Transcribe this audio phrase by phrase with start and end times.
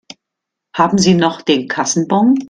[0.73, 2.33] Haben Sie noch den Kassenbon?